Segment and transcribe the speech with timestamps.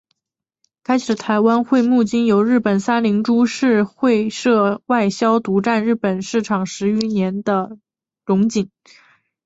[0.83, 7.77] 开启了台湾桧木经由日本三菱株式会社外销独占日本市场十余年的
[8.25, 8.71] 荣景。